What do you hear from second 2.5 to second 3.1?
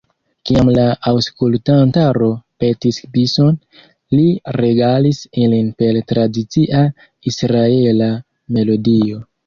petis